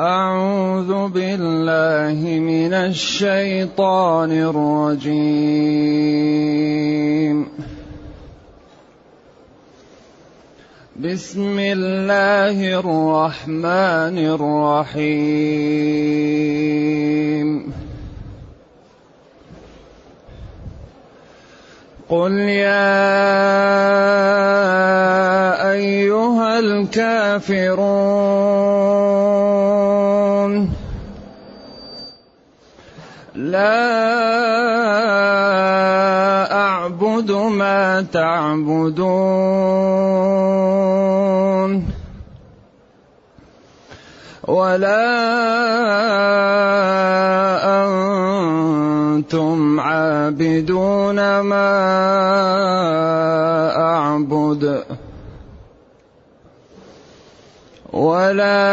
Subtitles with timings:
[0.00, 5.08] أعوذ بالله من الشيطان الرجيم.
[10.96, 15.10] بسم الله الرحمن الرحيم.
[22.08, 23.20] قل يا
[25.72, 28.69] أيها الكافرون
[33.50, 33.90] لا
[36.52, 39.20] أعبد ما تعبدون
[44.48, 45.06] ولا
[49.20, 51.70] أنتم عابدون ما
[53.76, 54.84] أعبد
[57.92, 58.70] ولا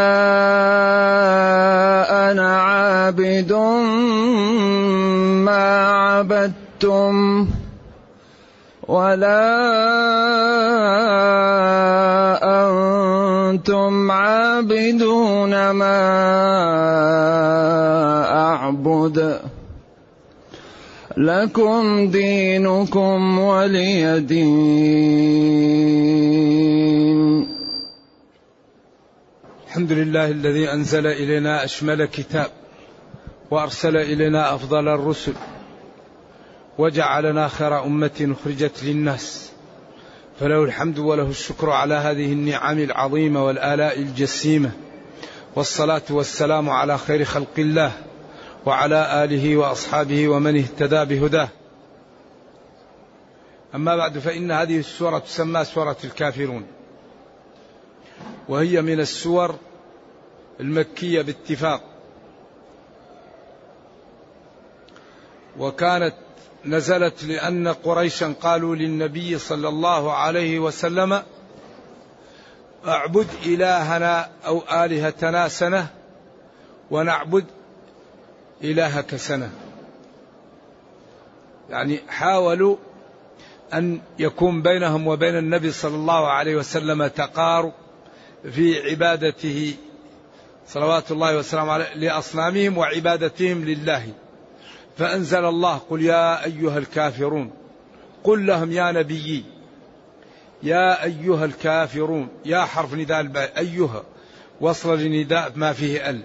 [2.30, 3.52] أنا عابد
[6.78, 7.48] عبدتم
[8.88, 9.50] ولا
[13.50, 15.98] أنتم عابدون ما
[18.30, 19.40] أعبد.
[21.16, 24.48] لكم دينكم ولي دين.
[29.66, 32.50] الحمد لله الذي أنزل إلينا أشمل كتاب
[33.50, 35.32] وأرسل إلينا أفضل الرسل.
[36.78, 39.52] وجعلنا خير أمة أخرجت للناس
[40.40, 44.70] فله الحمد وله الشكر على هذه النعم العظيمة والآلاء الجسيمة
[45.54, 47.92] والصلاة والسلام على خير خلق الله
[48.66, 51.48] وعلى آله وأصحابه ومن اهتدى بهداه.
[53.74, 56.66] أما بعد فإن هذه السورة تسمى سورة الكافرون.
[58.48, 59.54] وهي من السور
[60.60, 61.80] المكية باتفاق.
[65.58, 66.14] وكانت
[66.64, 71.22] نزلت لأن قريشا قالوا للنبي صلى الله عليه وسلم
[72.86, 75.86] اعبد إلهنا أو آلهتنا سنة
[76.90, 77.44] ونعبد
[78.64, 79.50] إلهك سنة.
[81.70, 82.76] يعني حاولوا
[83.74, 87.72] أن يكون بينهم وبين النبي صلى الله عليه وسلم تقارب
[88.52, 89.74] في عبادته
[90.68, 94.08] صلوات الله وسلامه عليه لأصنامهم وعبادتهم لله.
[94.98, 97.50] فأنزل الله قل يا أيها الكافرون
[98.24, 99.44] قل لهم يا نبيي
[100.62, 104.02] يا أيها الكافرون يا حرف نداء أيها
[104.60, 106.20] وصل لنداء ما فيه أل.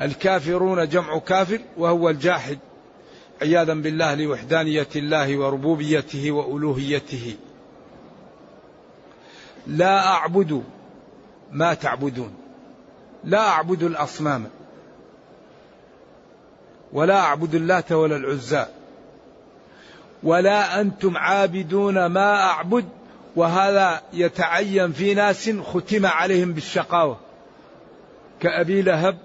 [0.00, 2.58] الكافرون جمع كافر وهو الجاحد.
[3.42, 7.36] عياذا بالله لوحدانية الله وربوبيته وألوهيته.
[9.66, 10.62] لا أعبد
[11.52, 12.34] ما تعبدون.
[13.24, 14.46] لا أعبد الأصنام.
[16.94, 18.66] ولا أعبد اللات ولا العزى.
[20.22, 22.84] ولا أنتم عابدون ما أعبد
[23.36, 27.18] وهذا يتعين في ناس ختم عليهم بالشقاوة.
[28.40, 29.18] كأبي لهب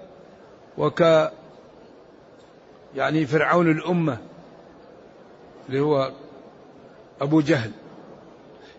[0.78, 1.30] وك
[2.96, 4.18] يعني فرعون الأمة
[5.68, 6.12] اللي هو
[7.20, 7.70] أبو جهل.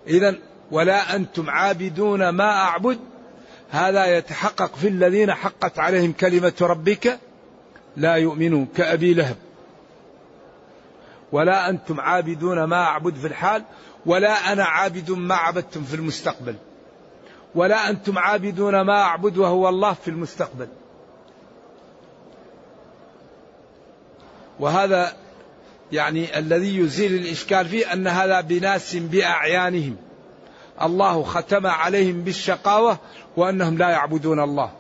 [0.08, 0.36] إذا
[0.72, 3.00] ولا أنتم عابدون ما أعبد
[3.70, 7.20] هذا يتحقق في الذين حقت عليهم كلمة ربك.
[7.98, 9.36] لا يؤمنون كأبي لهب.
[11.32, 13.64] ولا أنتم عابدون ما أعبد في الحال
[14.06, 16.56] ولا أنا عابد ما عبدتم في المستقبل.
[17.56, 20.68] ولا أنتم عابدون ما أعبد وهو الله في المستقبل.
[24.60, 25.14] وهذا
[25.92, 29.98] يعني الذي يزيل الإشكال فيه أن هذا بناس بأعيانهم.
[30.82, 32.98] الله ختم عليهم بالشقاوة
[33.38, 34.72] وأنهم لا يعبدون الله.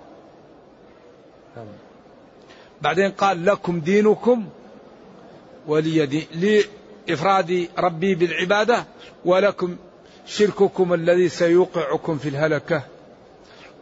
[2.81, 4.49] بعدين قال لكم دينكم
[5.67, 6.25] ولي دين
[7.07, 8.85] لإفراد ربي بالعبادة
[9.25, 9.75] ولكم
[10.25, 12.83] شرككم الذي سيوقعكم في الهلكة.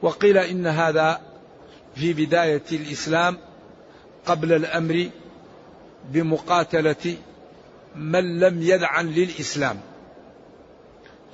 [0.02, 1.22] وقيل إن هذا
[1.96, 3.38] في بداية الإسلام
[4.26, 5.10] قبل الأمر
[6.12, 7.16] بمقاتلة
[7.96, 9.80] من لم يدعن للإسلام.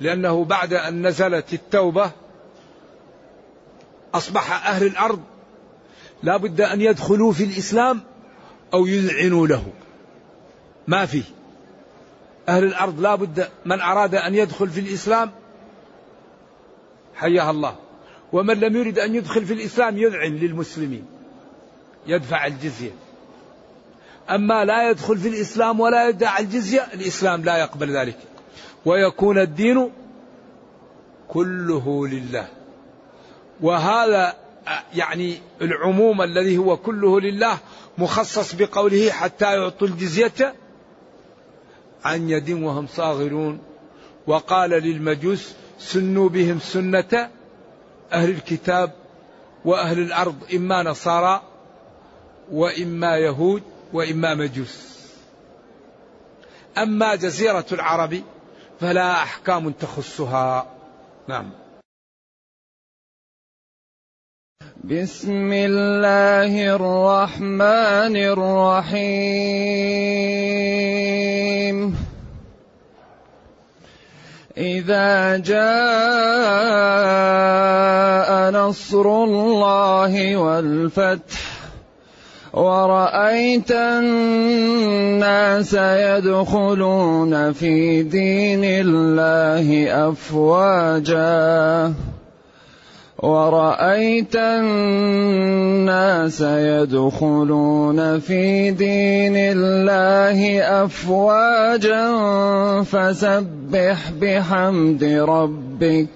[0.00, 2.10] لأنه بعد أن نزلت التوبة
[4.14, 5.22] أصبح أهل الأرض
[6.22, 8.00] لا بد أن يدخلوا في الإسلام
[8.74, 9.64] أو يذعنوا له.
[10.86, 11.22] ما فيه.
[12.48, 15.30] أهل الأرض لا بد من أراد أن يدخل في الإسلام
[17.14, 17.76] حياها الله.
[18.32, 21.06] ومن لم يرد أن يدخل في الإسلام يذعن للمسلمين
[22.06, 22.90] يدفع الجزية.
[24.30, 28.18] أما لا يدخل في الإسلام ولا يدع الجزية الإسلام لا يقبل ذلك.
[28.84, 29.90] ويكون الدين
[31.28, 32.48] كله لله.
[33.60, 34.45] وهذا
[34.94, 37.58] يعني العموم الذي هو كله لله
[37.98, 40.54] مخصص بقوله حتى يعطوا الجزية
[42.04, 43.58] عن يد وهم صاغرون.
[44.26, 47.30] وقال للمجوس سنوا بهم سنة
[48.12, 48.92] أهل الكتاب
[49.64, 51.42] وأهل الأرض إما نصارى
[52.52, 54.96] وإما يهود وإما مجوس.
[56.78, 58.22] أما جزيرة العرب
[58.80, 60.66] فلا أحكام تخصها.
[61.28, 61.50] نعم.
[64.84, 68.96] بسم الله الرحمن الرحيم.
[74.58, 75.56] إذا جاء
[78.50, 81.40] نصر الله والفتح
[82.52, 91.92] ورأيت الناس يدخلون في دين الله أفواجا
[93.26, 102.06] ورأيت الناس يدخلون في دين الله أفواجا
[102.82, 106.08] فسبح بحمد ربك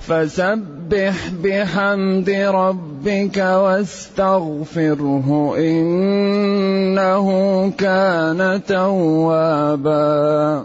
[0.00, 7.26] فسبح بحمد ربك واستغفره إنه
[7.70, 10.64] كان توابا.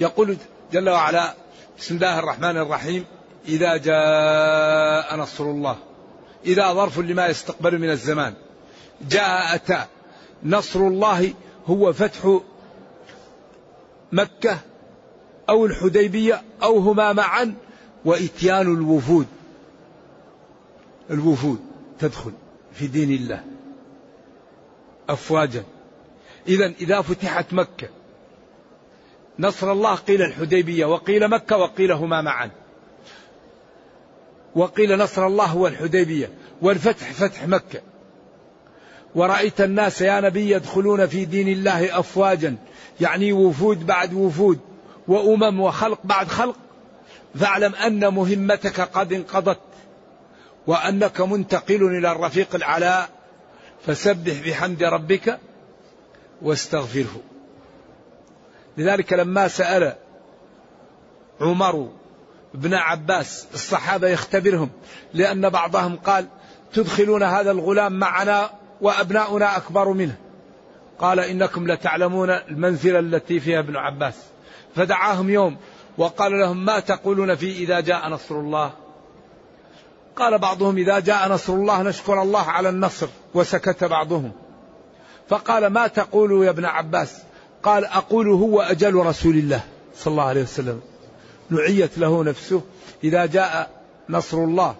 [0.00, 0.36] يقول
[0.72, 1.45] جل وعلا
[1.78, 3.04] بسم الله الرحمن الرحيم.
[3.48, 5.76] إذا جاء نصر الله
[6.46, 8.34] إذا ظرف لما يستقبل من الزمان
[9.08, 9.84] جاء أتى.
[10.44, 11.34] نصر الله
[11.66, 12.40] هو فتح
[14.12, 14.58] مكة
[15.48, 17.54] أو الحديبية أو هما معا
[18.04, 19.26] وإتيان الوفود.
[21.10, 21.60] الوفود
[21.98, 22.32] تدخل
[22.72, 23.44] في دين الله.
[25.08, 25.64] أفواجا.
[26.48, 27.88] إذا إذا فتحت مكة
[29.38, 32.50] نصر الله قيل الحديبية وقيل مكة وقيل هما معا.
[34.54, 36.30] وقيل نصر الله هو الحديبية
[36.62, 37.80] والفتح فتح مكة.
[39.14, 42.56] ورأيت الناس يا نبي يدخلون في دين الله أفواجا
[43.00, 44.58] يعني وفود بعد وفود
[45.08, 46.56] وأمم وخلق بعد خلق.
[47.34, 49.60] فاعلم أن مهمتك قد انقضت
[50.66, 53.08] وأنك منتقل إلى الرفيق العلاء
[53.86, 55.38] فسبح بحمد ربك
[56.42, 57.20] واستغفره.
[58.76, 59.94] لذلك لما سأل
[61.40, 61.88] عمر
[62.54, 64.70] بن عباس الصحابة يختبرهم
[65.14, 66.26] لأن بعضهم قال
[66.72, 68.50] تدخلون هذا الغلام معنا
[68.80, 70.16] وأبناؤنا أكبر منه.
[70.98, 74.14] قال إنكم لتعلمون المنزلة التي فيها ابن عباس.
[74.76, 75.56] فدعاهم يوم
[75.98, 78.72] وقال لهم ما تقولون في إذا جاء نصر الله؟
[80.16, 84.32] قال بعضهم إذا جاء نصر الله نشكر الله على النصر وسكت بعضهم.
[85.28, 87.22] فقال ما تقول يا ابن عباس؟
[87.66, 89.60] قال أقول هو أجل رسول الله
[89.96, 90.80] صلى الله عليه وسلم.
[91.50, 92.62] نعيت له نفسه
[93.04, 93.70] إذا جاء
[94.08, 94.76] نصر الله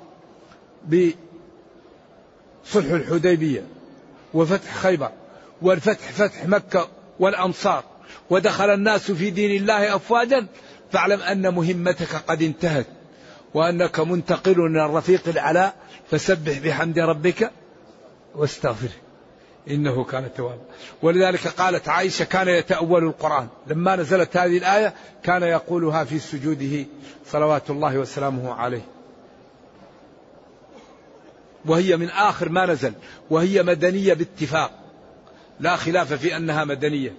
[0.87, 1.15] بصلح
[2.91, 3.67] الحديبية
[4.35, 5.11] وفتح خيبر
[5.63, 6.89] والفتح فتح مكة
[7.21, 7.85] والأمصار
[8.31, 10.47] ودخل الناس في دين الله أفواجا
[10.93, 12.87] فاعلم أن مهمتك قد انتهت
[13.55, 15.75] وأنك منتقل إلى الرفيق العلاء
[16.11, 17.51] فسبح بحمد ربك
[18.35, 19.06] واستغفره
[19.71, 20.63] إنه كان توابا
[21.03, 23.49] ولذلك قالت عائشة كان يتأول القرآن.
[23.67, 26.87] لما نزلت هذه الآية كان يقولها في سجوده
[27.27, 28.85] صلوات الله وسلامه عليه.
[31.65, 32.93] وهي من آخر ما نزل.
[33.31, 34.71] وهي مدنية باتفاق.
[35.61, 37.13] لا خلاف في أنها مدنية.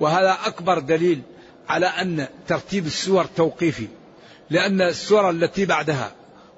[0.00, 1.22] وهذا أكبر دليل
[1.68, 3.88] على أن ترتيب السور توقيفي.
[4.50, 6.12] لأن السورة التي بعدها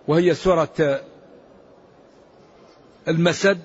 [0.09, 1.01] وهي سورة
[3.09, 3.59] المسد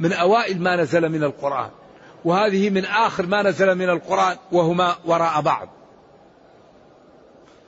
[0.00, 1.70] من أوائل ما نزل من القرآن.
[2.24, 5.68] وهذه من آخر ما نزل من القرآن وهما وراء بعض.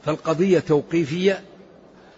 [0.04, 1.44] فالقضية توقيفية.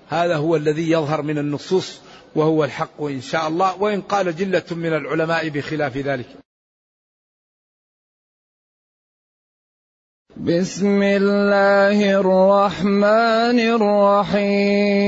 [0.09, 2.01] هذا هو الذي يظهر من النصوص
[2.37, 3.83] وهو الحق إن شاء الله.
[3.83, 6.29] وإن قال جلة من العلماء بخلاف ذلك.
[10.37, 15.05] بسم الله الرحمن الرحيم.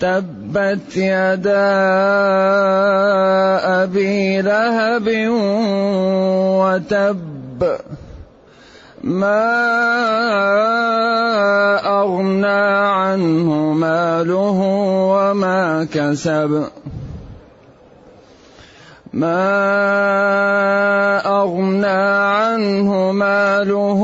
[0.00, 1.70] تبت يدا
[3.82, 5.08] أبي لهب
[6.60, 7.78] وتب
[9.04, 9.44] ما
[12.00, 12.62] أغنى
[12.98, 14.60] عنه ماله
[15.14, 16.68] وما كسب
[19.12, 19.46] ما
[21.26, 24.00] أغنى عنه ماله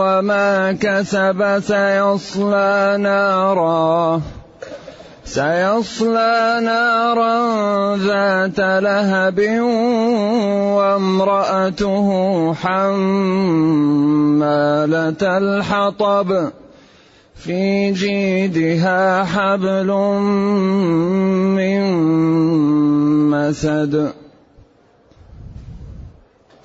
[0.00, 4.22] وما كسب سيصلى نارا
[5.36, 7.36] سيصلى نارا
[7.96, 9.38] ذات لهب
[10.78, 12.08] وامرأته
[12.54, 12.82] حمالة
[15.38, 16.50] الحطب
[17.34, 19.86] في جيدها حبل
[21.56, 21.82] من
[23.30, 24.12] مسد.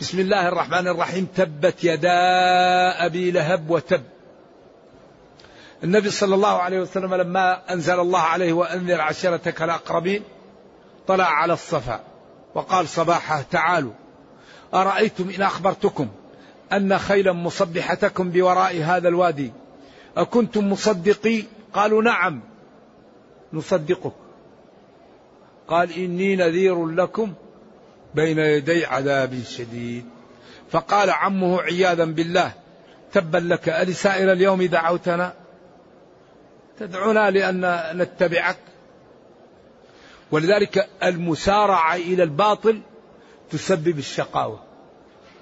[0.01, 1.27] بسم الله الرحمن الرحيم.
[1.35, 2.19] تبت يدا
[3.05, 4.01] أبي لهب وتب.
[5.83, 10.23] النبي صلى الله عليه وسلم لما أنزل الله عليه وأنذر عشيرتك الأقربين
[11.07, 11.99] طلع على الصفا
[12.55, 13.91] وقال صباحه تعالوا.
[14.73, 16.07] أرأيتم إن أخبرتكم
[16.73, 19.51] أن خيلا مصبحتكم بوراء هذا الوادي؟
[20.17, 22.41] أكنتم مصدقي؟ قالوا نعم.
[23.53, 24.13] نصدقك.
[25.67, 27.33] قال إني نذير لكم
[28.15, 30.05] بين يدي عذاب شديد.
[30.71, 32.51] فقال عمه عياذا بالله
[33.13, 35.40] تبا لك ألسائر اليوم دعوتنا؟
[36.81, 38.57] تدعونا لأن نتبعك.
[40.31, 42.81] ولذلك المسارعة إلى الباطل
[43.51, 44.59] تسبب الشقاوة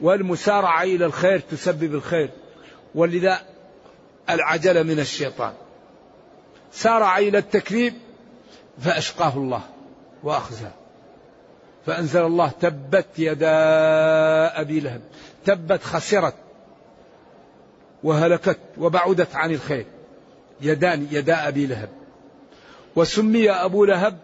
[0.01, 2.29] والمسارعة إلى الخير تسبب الخير.
[2.95, 3.39] ولذا
[4.29, 5.53] العجلة من الشيطان.
[6.71, 7.93] سارع إلى التكذيب
[8.79, 9.61] فأشقاه الله
[10.23, 10.73] وأخزاه.
[11.85, 13.51] فأنزل الله تبت يدا
[14.61, 15.01] أبي لهب
[15.45, 16.35] تبت خسرت
[18.03, 19.85] وهلكت وبعدت عن الخير.
[20.61, 21.89] يدان يدا أبي لهب.
[22.95, 24.17] وسمي أبو لهب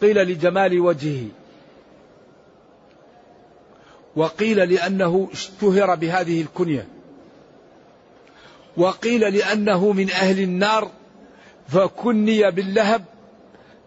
[0.00, 1.26] قيل لجمال وجهه.
[4.16, 6.86] وقيل لأنه اشتهر بهذه الكنية.
[8.76, 10.90] وقيل لأنه من أهل النار
[11.68, 13.04] فكني باللهب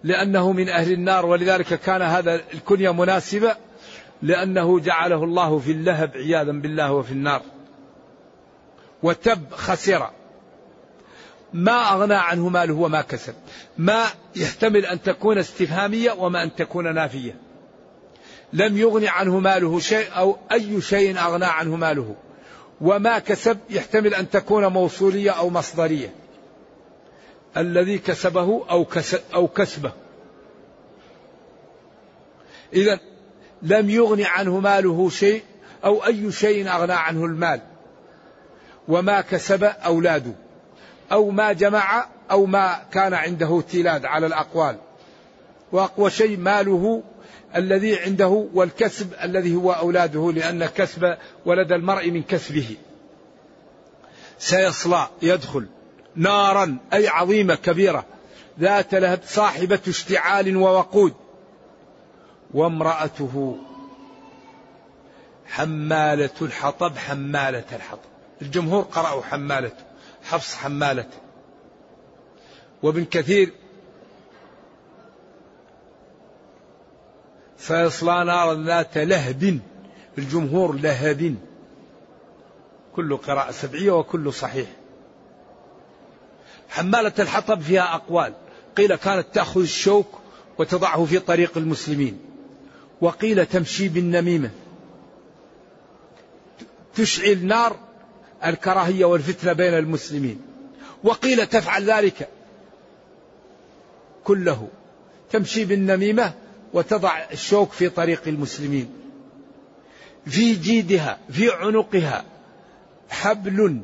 [0.03, 1.25] لأنه من أهل النار.
[1.25, 3.55] ولذلك كان هذا الكنية مناسبة
[4.21, 7.41] لأنه جعله الله في اللهب عياذا بالله وفي النار.
[9.03, 10.09] وتب خسر
[11.53, 13.33] ما أغنى عنه ماله وما كسب.
[13.77, 17.35] ما يحتمل أن تكون استفهامية وما أن تكون نافية.
[18.53, 22.15] لم يغن عنه ماله شيء أو أي شيء أغنى عنه ماله.
[22.81, 26.13] وما كسب يحتمل أن تكون موصولية أو مصدرية.
[27.57, 29.91] الذي كسبه أو, كسب أو كسبه.
[32.73, 32.99] إذا
[33.61, 35.43] لم يغن عنه ماله شيء
[35.85, 37.61] أو أي شيء أغنى عنه المال.
[38.87, 40.46] وما كسب أولاده.
[41.11, 44.77] أو ما جمع أو ما كان عنده تلاد على الأقوال.
[45.71, 47.03] وأقوى شيء ماله
[47.55, 52.75] الذي عنده والكسب الذي هو أولاده لأن كسب ولد المرء من كسبه.
[54.39, 55.67] سيصلى يدخل
[56.15, 58.05] نارا أي عظيمة كبيرة.
[58.59, 61.13] ذات لهب صاحبة اشتعال ووقود.
[62.53, 63.57] وامرأته
[65.45, 68.09] حمالة الحطب حمالة الحطب.
[68.41, 69.86] الجمهور قرأوا حمالته.
[70.29, 71.17] حفص حمالته
[72.83, 73.53] وابن كثير
[77.57, 79.59] سيصلى نارا ذات لهب
[80.17, 81.35] الجمهور لهب.
[82.95, 84.67] كل قراءة سبعية وكل صحيح.
[86.69, 88.33] حمالة الحطب فيها أقوال.
[88.77, 90.07] قيل كانت تأخذ الشوك
[90.57, 92.19] وتضعه في طريق المسلمين.
[93.01, 94.51] وقيل تمشي بالنميمة.
[96.95, 97.86] تشعل نار
[98.45, 100.41] الكراهية والفتنة بين المسلمين.
[101.03, 102.29] وقيل تفعل ذلك
[104.23, 104.67] كله
[105.31, 106.33] تمشي بالنميمة
[106.73, 108.89] وتضع الشوك في طريق المسلمين.
[110.25, 112.25] في جيدها في عنقها
[113.09, 113.81] حبل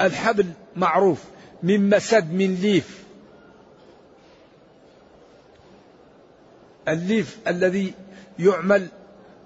[0.00, 0.46] الحبل
[0.76, 1.24] معروف
[1.62, 3.04] من مسد من ليف.
[6.88, 7.94] الليف الذي
[8.38, 8.88] يعمل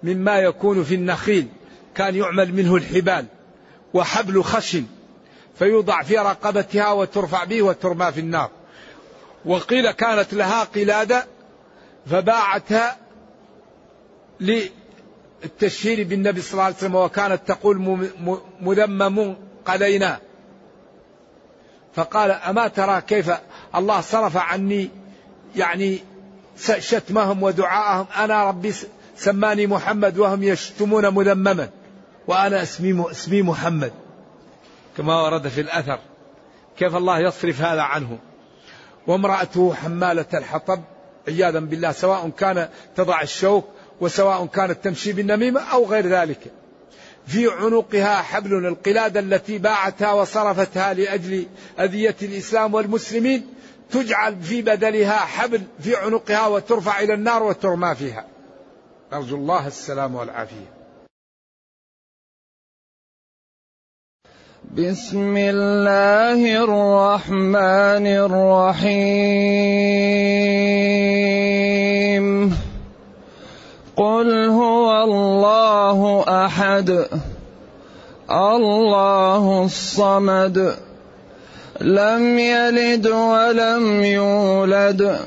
[0.03, 1.49] مما يكون في النخيل
[1.95, 3.27] كان يعمل منه الحبال
[3.95, 4.85] وحبل خشن
[5.59, 8.51] فيوضع في رقبتها وترفع به وترمى في النار.
[9.45, 11.27] وقيل كانت لها قلادة
[12.07, 12.97] فباعتها
[14.41, 18.09] للتشهير بالنبي صلى الله عليه وسلم وكانت تقول
[18.61, 19.35] مذمم
[19.67, 20.21] قلينا.
[21.95, 23.31] فقال أما ترى كيف
[23.75, 24.91] الله صرف عني
[25.57, 25.99] يعني
[26.79, 28.73] شتمهم ودعاءهم؟ أنا ربي
[29.25, 31.69] سماني محمد وهم يشتمون مذمما.
[32.27, 33.93] وأنا اسمي, اسمي محمد.
[34.97, 35.99] كما ورد في الأثر.
[36.79, 38.19] كيف الله يصرف هذا عنه؟
[39.07, 40.83] وامرأته حمالة الحطب.
[41.29, 43.65] عياذا بالله سواء كان تضع الشوك
[44.01, 46.41] وسواء كانت تمشي بالنميمة أو غير ذلك.
[47.27, 51.47] في عنقها حبل القلادة التي باعتها وصرفتها لأجل
[51.81, 53.47] أذية الإسلام والمسلمين.
[53.91, 58.32] تجعل في بدلها حبل في عنقها وترفع إلى النار وترمى فيها.
[59.13, 60.73] أرجو الله السلام والعافية.
[64.75, 69.05] بسم الله الرحمن الرحيم.
[73.97, 76.91] قل هو الله أحد.
[78.31, 80.77] الله الصمد.
[81.81, 85.19] لم يلد ولم يولد.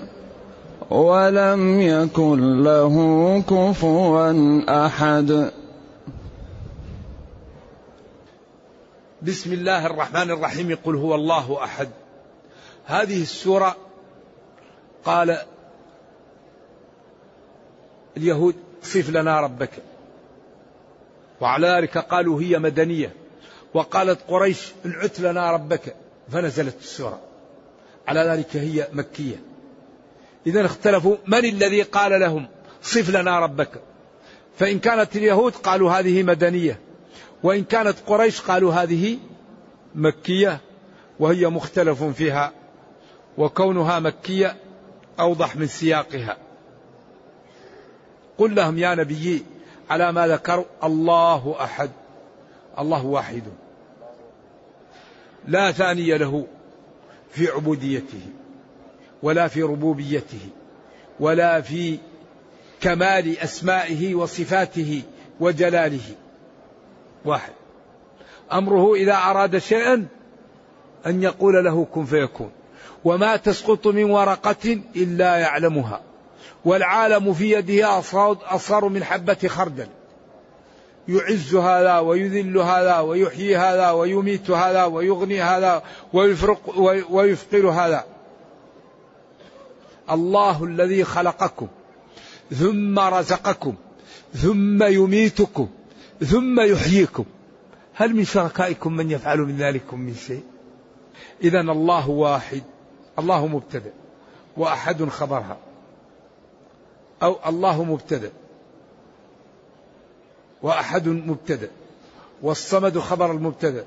[0.89, 2.95] ولم يكن له
[3.41, 4.31] كفوا
[4.85, 5.51] أحد.
[9.21, 10.77] بسم الله الرحمن الرحيم.
[10.83, 11.89] قل هو الله أحد.
[12.85, 13.75] هذه السورة
[15.05, 15.37] قال
[18.17, 19.71] اليهود صف لنا ربك.
[21.41, 23.13] وعلى ذلك قالوا هي مدنية.
[23.73, 25.95] وقالت قريش انعت لنا ربك.
[26.31, 27.19] فنزلت السورة.
[28.07, 29.54] على ذلك هي مكية.
[30.47, 31.17] اذا اختلفوا.
[31.27, 32.47] من الذي قال لهم
[32.81, 33.69] صف لنا ربك؟
[34.57, 36.79] فإن كانت اليهود قالوا هذه مدنية.
[37.43, 39.17] وإن كانت قريش قالوا هذه
[39.95, 40.59] مكية.
[41.19, 42.51] وهي مختلف فيها.
[43.37, 44.55] وكونها مكية
[45.19, 46.37] أوضح من سياقها.
[48.37, 49.45] قل لهم يا نبي
[49.89, 51.91] على ما ذكروا الله أحد.
[52.79, 53.43] الله واحد.
[55.47, 56.47] لا ثاني له
[57.31, 58.21] في عبوديته.
[59.25, 60.39] ولا في ربوبيته
[61.19, 61.97] ولا في
[62.81, 65.01] كمال أسمائه وصفاته
[65.39, 66.15] وجلاله.
[67.25, 67.53] واحد.
[68.53, 70.07] أمره إذا أراد شيئا
[71.05, 72.51] أن يقول له كن فيكون.
[73.05, 76.01] وما تسقط من ورقة إلا يعلمها.
[76.65, 77.99] والعالم في يده
[78.45, 79.87] أصغر من حبة خردل.
[81.07, 86.79] يعز هذا ويذل هذا ويحيي هذا ويميت هذا ويغني هذا ويفرق
[87.09, 88.14] ويفقر هذا.
[90.11, 91.67] الله الذي خلقكم
[92.53, 93.75] ثم رزقكم
[94.33, 95.69] ثم يميتكم
[96.25, 97.25] ثم يحييكم.
[97.93, 100.43] هل من شركائكم من يفعل من ذلكم من شيء؟
[101.43, 102.63] إذا الله واحد
[103.19, 103.93] الله مبتدأ
[104.57, 105.57] وأحد خبرها.
[107.23, 108.31] أو الله مبتدأ
[110.61, 111.69] وأحد مبتدأ
[112.41, 113.85] والصمد خبر المبتدأ.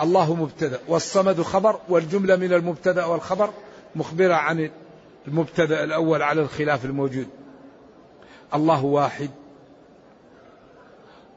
[0.00, 3.50] الله مبتدأ والصمد خبر والجملة من المبتدأ والخبر
[3.96, 4.70] مخبرة عن
[5.28, 7.28] المبتدأ الأول على الخلاف الموجود.
[8.54, 9.30] الله واحد.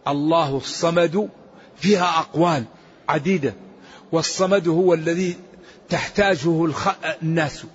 [0.07, 1.29] الله الصمد.
[1.75, 2.63] فيها أقوال
[3.09, 3.53] عديدة.
[4.11, 5.37] والصمد هو الذي
[5.89, 6.69] تحتاجه
[7.21, 7.65] الناس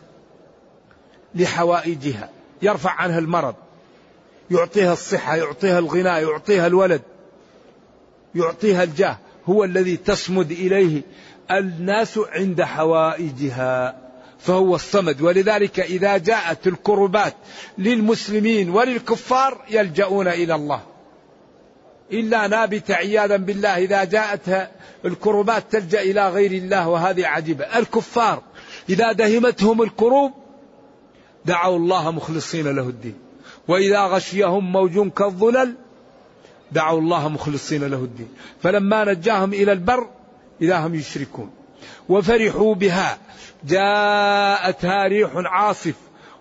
[1.35, 2.31] لحوائجها.
[2.63, 3.55] يرفع عنها المرض.
[4.51, 7.03] يعطيها الصحة يعطيها الغناء يعطيها الولد
[8.35, 9.19] يعطيها الجاه.
[9.47, 11.03] هو الذي تصمد إليه
[11.51, 14.02] الناس عند حوائجها.
[14.43, 15.23] فهو الصمد.
[15.23, 17.35] ولذلك إذا جاءت الكربات
[17.79, 20.81] للمسلمين وللكفار يلجؤون إلى الله.
[22.13, 24.71] إلا نابت عياذا بالله إذا جاءتها
[25.05, 27.65] الكربات تلجأ إلى غير الله وهذه عجيبة.
[27.65, 28.43] الكفار
[28.89, 30.33] إذا دهمتهم الكروب
[31.45, 33.15] دعوا الله مخلصين له الدين.
[33.69, 35.75] وإذا غشيهم موج كالظلل
[36.73, 38.29] دعوا الله مخلصين له الدين.
[38.63, 40.09] فلما نجاهم إلى البر
[40.63, 41.51] إذا هم يشركون.
[42.09, 43.19] وفرحوا بها.
[43.65, 45.95] جاءتها ريح عاصف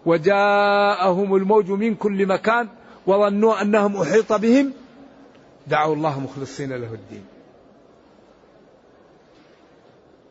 [0.06, 2.68] وجاءهم الموج من كل مكان
[3.08, 4.74] وظنوا أنهم أحيط بهم.
[5.68, 7.26] دعوا الله مخلصين له الدين.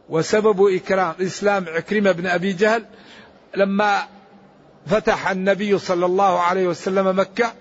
[0.09, 2.85] وسبب إكرام إسلام عكرمة بن أبي جهل
[3.57, 4.03] لما
[4.87, 7.53] فتح النبي صلى الله عليه وسلم مكة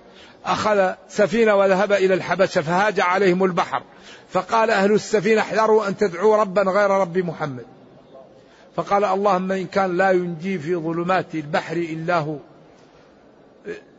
[0.45, 3.83] أخذ سفينة وذهب إلى الحبشة فهاج عليهم البحر.
[4.29, 7.65] فقال أهل السفينة احذروا أن تدعوا ربا غير رب محمد.
[8.75, 12.37] فقال اللهم إن كان لا ينجي في ظلمات البحر إلا هو.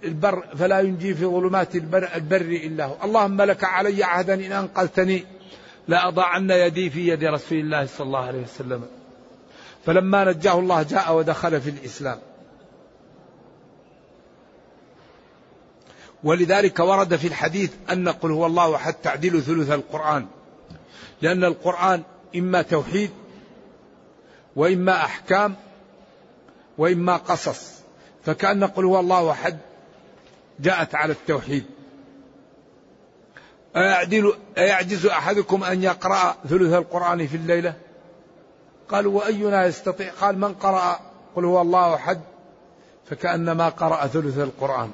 [0.05, 2.97] البر فلا ينجي في ظلمات البر, البر إلا هو.
[3.05, 5.25] اللهم لك علي عهدا إن أنقذتني
[5.89, 8.85] لأضعن يدي في يد رسول الله صلى الله عليه وسلم.
[9.87, 12.19] فلما نجاه الله جاء ودخل في الإسلام.
[16.25, 20.27] ولذلك ورد في الحديث أن قل هو الله أحد تعديل ثلث القرآن.
[21.23, 22.03] لأن القرآن
[22.37, 23.11] إما توحيد
[24.57, 25.57] وإما أحكام
[26.79, 27.71] وإما قصص.
[28.25, 29.59] فكأن قل هو الله أحد
[30.61, 31.65] جاءت على التوحيد.
[33.77, 37.75] أيعدل أيعجز أحدكم أن يقرأ ثلث القرآن في الليلة؟
[38.89, 41.01] قالوا وأينا يستطيع؟ قال من قرأ
[41.37, 42.21] قل هو الله أحد؟
[43.11, 44.91] فكأنما قرأ ثلث القرآن.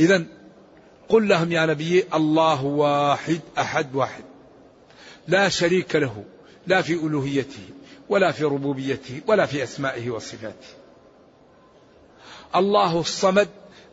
[0.00, 0.24] إذا
[1.08, 4.24] قل لهم يا نبي الله واحد أحد واحد.
[5.28, 6.24] لا شريك له
[6.66, 7.68] لا في ألوهيته
[8.08, 10.68] ولا في ربوبيته ولا في أسمائه وصفاته.
[12.56, 13.48] الله الصمد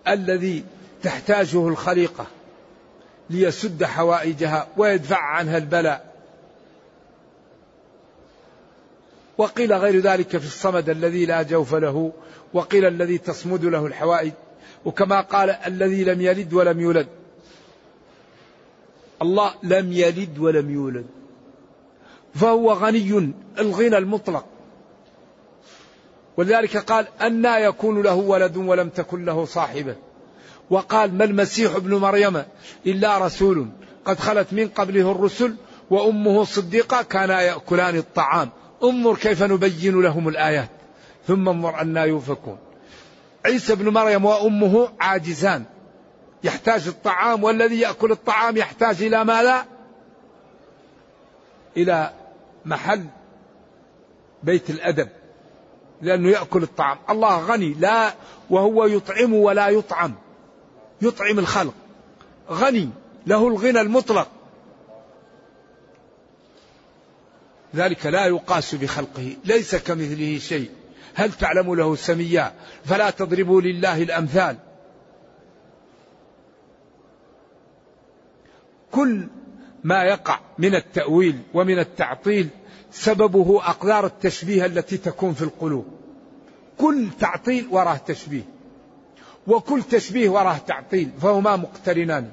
[0.07, 0.63] الذي
[1.03, 2.27] تحتاجه الخليقة
[3.29, 6.13] ليسد حوائجها ويدفع عنها البلاء.
[9.37, 12.11] وقيل غير ذلك في الصمد الذي لا جوف له
[12.53, 14.31] وقيل الذي تصمد له الحوائج.
[14.87, 17.07] وكما قال الذي لم يلد ولم يولد.
[19.21, 21.05] الله لم يلد ولم يولد.
[22.35, 24.45] فهو غني الغنى المطلق.
[26.37, 29.95] ولذلك قال أنا يكون له ولد ولم تكن له صاحبة.
[30.69, 32.43] وقال ما المسيح ابن مريم
[32.85, 33.67] إلا رسول
[34.05, 35.55] قد خلت من قبله الرسل
[35.89, 38.49] وأمه صديقة كانا يأكلان الطعام.
[38.83, 40.69] انظر كيف نبين لهم الآيات.
[41.27, 42.57] ثم انظر أنا يوفكون.
[43.47, 45.63] عيسى ابن مريم وأمه عاجزان.
[46.43, 49.65] يحتاج الطعام والذي يأكل الطعام يحتاج إلى ماذا؟
[51.77, 52.13] إلى
[52.65, 53.05] محل
[54.43, 55.09] بيت الأدب
[56.01, 56.97] لأنه يأكل الطعام.
[57.09, 58.13] الله غني لا
[58.49, 60.13] وهو يطعم ولا يطعم.
[61.01, 61.73] يطعم الخلق.
[62.49, 62.89] غني
[63.27, 64.27] له الغنى المطلق.
[67.75, 70.71] ذلك لا يقاس بخلقه ليس كمثله شيء.
[71.17, 72.53] هل تعلم له سميا
[72.85, 74.57] فلا تضربوا لله الأمثال.
[78.91, 79.27] كل
[79.83, 82.49] ما يقع من التأويل ومن التعطيل
[82.91, 85.85] سببه أقدار التشبيه التي تكون في القلوب.
[86.77, 88.43] كل تعطيل وراه تشبيه
[89.47, 92.31] وكل تشبيه وراه تعطيل فهما مقترنان.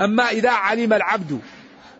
[0.00, 1.40] أما إذا علم العبد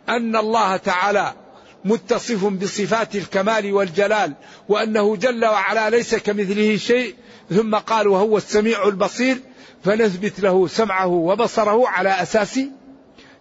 [0.08, 1.34] أن الله تعالى
[1.84, 4.34] متصف بصفات الكمال والجلال
[4.68, 7.14] وأنه جل وعلا ليس كمثله شيء
[7.50, 9.38] ثم قال وهو السميع البصير
[9.84, 12.60] فنثبت له سمعه وبصره على أساس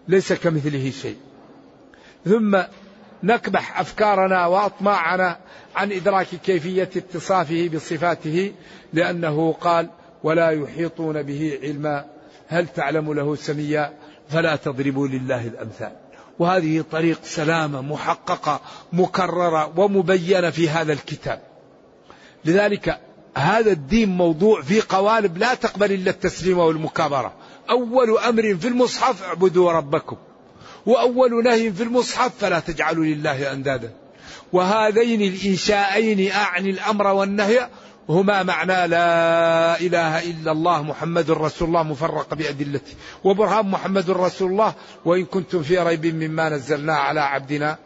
[0.07, 1.17] ليس كمثله شيء.
[2.25, 2.61] ثم
[3.23, 5.37] نكبح أفكارنا وأطماعنا
[5.75, 8.53] عن إدراك كيفية اتصافه بصفاته
[8.93, 9.89] لأنه قال
[10.23, 12.05] ولا يحيطون به علما
[12.47, 13.93] هل تعلم له سميا؟
[14.29, 15.91] فلا تضربوا لله الأمثال.
[16.39, 18.61] وهذه طريق سلامة محققة
[18.93, 21.41] مكررة ومبينة في هذا الكتاب.
[22.45, 22.99] لذلك
[23.37, 27.33] هذا الدين موضوع في قوالب لا تقبل إلا التسليم والمكابرة.
[27.69, 30.17] أول أمر في المصحف اعبدوا ربكم.
[30.85, 33.93] وأول نهي في المصحف فلا تجعلوا لله أندادا.
[34.53, 37.69] وهذين الإنشاءين أعني الأمر والنهي
[38.09, 42.93] هما معنى لا إله إلا الله محمد رسول الله مفرق بأدلته.
[43.23, 44.73] وبرهان محمد رسول الله
[45.05, 47.77] وإن كنتم في ريب مما نزلنا على عبدنا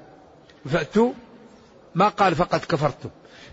[0.65, 1.11] فأتوا
[1.95, 3.09] ما قال فقد كفرتم.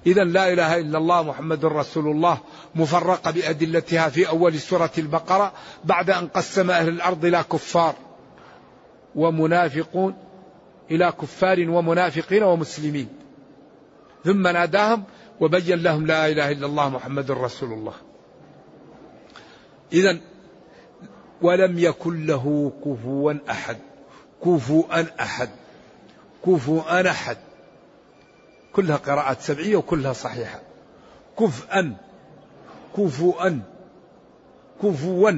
[0.06, 2.38] إذا لا إله إلا الله محمد رسول الله
[2.74, 5.52] مفرقة بأدلتها في أول سورة البقرة
[5.84, 7.94] بعد أن قسم أهل الأرض إلى كفار
[9.14, 10.14] ومنافقون
[10.90, 13.08] إلى كفار ومنافقين ومسلمين.
[14.24, 15.04] ثم ناداهم
[15.40, 17.94] وبين لهم لا إله إلا الله محمد رسول الله.
[19.92, 20.20] إذا
[21.42, 23.76] ولم يكن له كفوا أحد.
[24.44, 25.50] كفوا أحد.
[26.46, 27.36] كفوا أحد.
[28.72, 30.60] كلها قراءات سبعية وكلها صحيحة.
[31.38, 31.96] كفءا
[32.96, 33.50] كفوا.
[34.82, 35.30] كفوا.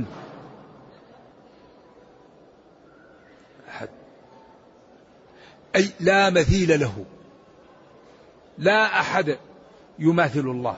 [5.76, 7.04] أي لا مثيل له.
[8.58, 9.38] لا أحد.
[9.98, 10.76] يماثل الله.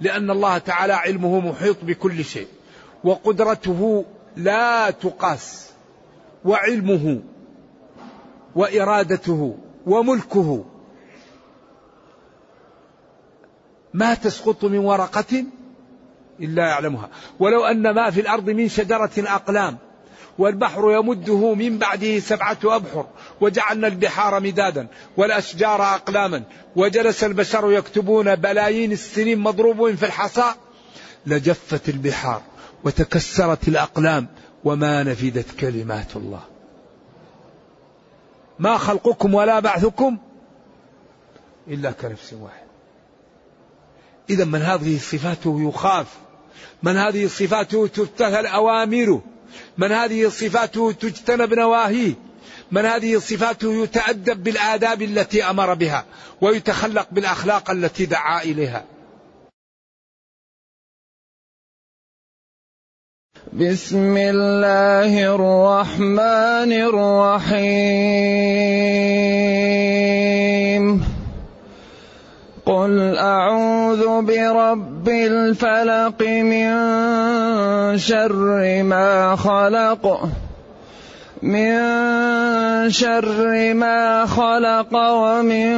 [0.00, 2.48] لأن الله تعالى علمه محيط بكل شيء.
[3.04, 4.04] وقدرته
[4.36, 5.70] لا تقاس.
[6.44, 7.22] وعلمه
[8.54, 10.64] وإرادته وملكه.
[13.94, 15.44] ما تسقط من ورقة
[16.40, 17.08] إلا يعلمها.
[17.38, 19.78] ولو أن ما في الأرض من شجرة أقلام.
[20.38, 23.06] والبحر يمده من بعده سبعة أبحر
[23.40, 26.42] وجعلنا البحار مدادا والأشجار أقلاما
[26.76, 30.54] وجلس البشر يكتبون بلايين السنين مضروبين في الحصى.
[31.26, 32.42] لجفت البحار
[32.84, 34.28] وتكسرت الأقلام
[34.64, 36.42] وما نفدت كلمات الله.
[38.58, 40.18] ما خلقكم ولا بعثكم
[41.68, 42.66] إلا كنفس واحد
[44.30, 46.06] إذا من هذه صفاته يخاف
[46.82, 49.22] من هذه صفاته تبتهل أوامره.
[49.78, 52.14] من هذه صفاته تجتنب نواهيه؟
[52.72, 56.04] من هذه صفاته يتأدب بالآداب التي أمر بها
[56.40, 58.84] ويتخلق بالأخلاق التي دعا إليها؟
[63.52, 68.16] بسم الله الرحمن الرحيم.
[72.66, 74.65] قل أعوذ برب
[75.08, 76.68] الفلق من
[77.98, 80.28] شر ما خلق.
[81.42, 85.76] من شر ما خلق ومن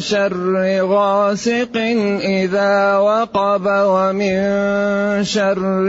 [0.00, 1.76] شر غاسق
[2.20, 4.38] إذا وقب ومن
[5.24, 5.88] شر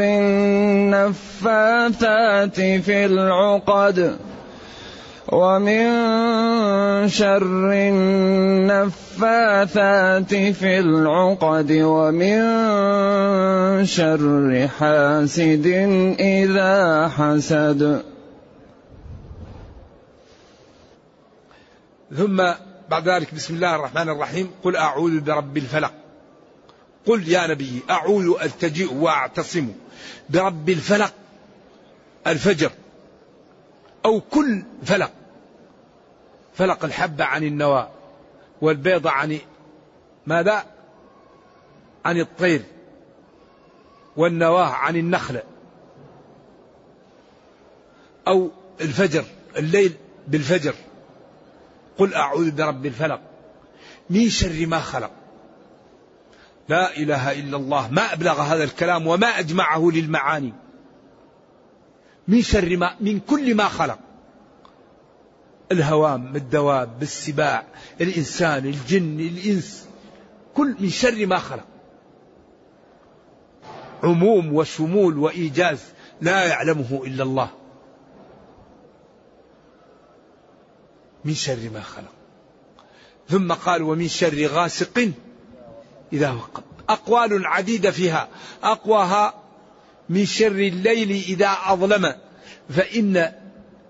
[1.19, 4.15] النفاثات في العقد.
[5.27, 7.71] ومن شر
[8.69, 12.39] النفاثات في العقد ومن
[13.85, 15.65] شر حاسد
[16.19, 18.03] إذا حسد.
[22.17, 22.43] ثم
[22.89, 24.49] بعد ذلك بسم الله الرحمن الرحيم.
[24.63, 25.91] قل أعوذ برب الفلق.
[27.05, 29.67] قل يا نبي أعوذ ألتجئ وأعتصم
[30.29, 31.11] برب الفلق.
[32.27, 32.71] الفجر.
[34.05, 35.11] أو كل فلق.
[36.53, 37.89] فلق الحبة عن النواة
[38.61, 39.39] والبيضة عن
[40.27, 40.65] ماذا؟
[42.05, 42.61] عن الطير.
[44.17, 45.43] والنواة عن النخلة
[48.27, 49.25] أو الفجر
[49.57, 49.93] الليل
[50.27, 50.75] بالفجر.
[51.97, 53.21] قل أعوذ برب الفلق.
[54.09, 55.11] من شر ما خلق.
[56.69, 57.91] لا إله إلا الله.
[57.91, 60.53] ما أبلغ هذا الكلام وما أجمعه للمعاني.
[62.27, 63.99] من شر ما من كل ما خلق.
[65.71, 67.63] الهوام الدواب السباع
[68.01, 69.87] الإنسان الجن الإنس
[70.53, 71.65] كل من شر ما خلق.
[74.03, 75.79] عموم وشمول وإيجاز
[76.21, 77.49] لا يعلمه إلا الله.
[81.25, 82.11] من شر ما خلق.
[83.29, 85.11] ثم قال ومن شر غاسق
[86.13, 86.63] إذا وقب.
[86.89, 88.27] أقوال عديدة فيها.
[88.63, 89.44] أقواها
[90.09, 92.15] من شر الليل إذا أظلم.
[92.69, 93.31] فإن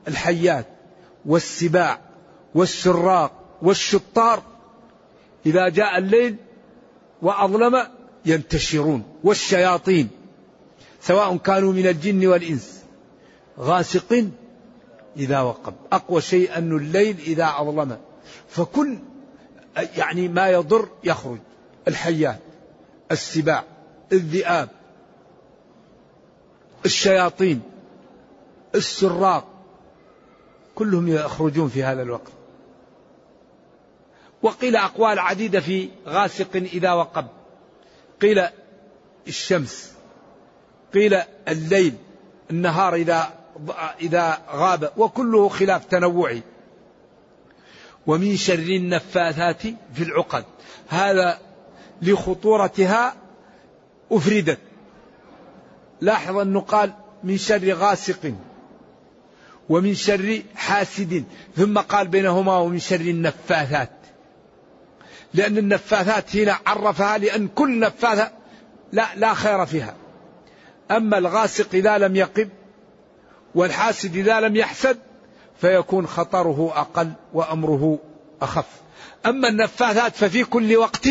[0.08, 0.66] الحيات
[1.26, 2.00] والسباع
[2.56, 4.44] والسراق والشطار
[5.46, 6.36] إذا جاء الليل
[7.22, 7.88] وأظلم
[8.26, 9.04] ينتشرون.
[9.24, 10.10] والشياطين
[11.02, 12.84] سواء كانوا من الجن والإنس
[13.60, 14.28] غاسق
[15.18, 15.74] إذا وقب.
[15.92, 17.98] أقوى شيء أن الليل إذا أظلم.
[18.50, 18.98] فكل
[19.98, 21.40] يعني ما يضر يخرج.
[21.88, 22.40] الحيات
[23.12, 23.64] السباع
[24.12, 24.70] الذئاب
[26.86, 27.62] الشياطين
[28.76, 29.48] السراق
[30.76, 32.32] كلهم يخرجون في هذا الوقت.
[34.44, 37.28] وقيل أقوال عديدة في غاسق إذا وقب.
[38.22, 38.44] قيل
[39.28, 39.94] الشمس
[40.94, 41.96] قيل الليل
[42.52, 43.34] النهار إذا
[44.02, 46.42] إذا غاب وكله خلاف تنوعي.
[48.08, 49.62] ومن شر النفاثات
[49.94, 50.46] في العقد.
[50.88, 51.40] هذا
[52.02, 53.16] لخطورتها
[54.12, 54.60] أفردت.
[56.06, 58.34] لاحظ أنه قال من شر غاسق
[59.70, 61.24] ومن شر حاسد
[61.56, 63.90] ثم قال بينهما ومن شر النفاثات.
[65.34, 68.32] لأن النفاثات هنا عرفها لأن كل نفاثة
[68.92, 69.96] لا لا خير فيها.
[70.92, 72.50] أما الغاسق إذا لم يقب
[73.56, 74.98] والحاسد إذا لم يحسد
[75.62, 78.00] فيكون خطره أقل وأمره
[78.42, 78.68] أخف.
[79.26, 81.08] أما النفاثات ففي كل وقت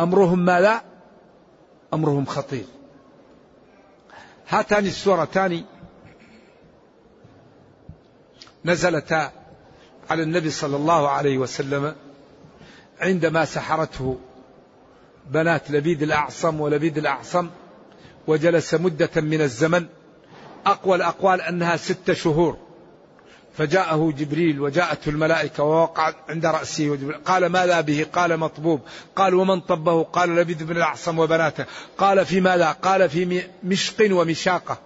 [0.00, 0.82] أمرهم ماذا؟
[1.94, 2.77] أمرهم خطير.
[4.48, 5.64] هاتان السورتان.
[8.64, 9.32] نزلتا
[10.10, 11.94] على النبي صلى الله عليه وسلم
[13.00, 14.18] عندما سحرته
[15.30, 17.50] بنات لبيد الأعصم ولبيد الأعصم
[18.26, 19.86] وجلس مدة من الزمن.
[20.66, 22.67] أقوى الأقوال أنها ستة شهور.
[23.58, 27.18] فجاءه جبريل وجاءته الملائكة ووقع عند رأسه وجبريل.
[27.24, 28.80] قال ماذا به؟ قال مطبوب.
[29.16, 31.64] قال ومن طبه؟ قال لبيد بن الأعصم وبناته.
[31.98, 34.78] قال في ماذا؟ قال في مشق ومشاقة.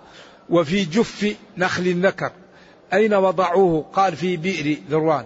[0.50, 2.32] وفي جف نخل النكر.
[2.92, 5.24] أين وضعوه؟ قال في بئر ذروان.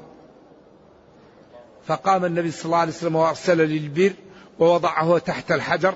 [1.86, 4.12] فقام النبي صلى الله عليه وسلم وأرسل للبئر
[4.58, 5.94] ووضعه تحت الحجر.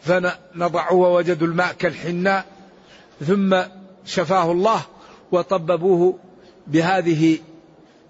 [0.00, 2.44] فنضعوه ووجدوا الماء كالحناء.
[3.26, 3.56] ثم
[4.04, 4.80] شفاه الله
[5.32, 6.18] وطببوه
[6.66, 7.38] بهذه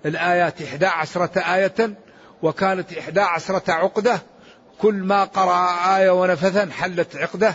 [0.06, 1.94] الآيات إحدى عشرة آية
[2.42, 4.22] وكانت إحدى عشرة عقدة.
[4.78, 7.54] كل ما قرأ آية ونفثا حلت عقدة.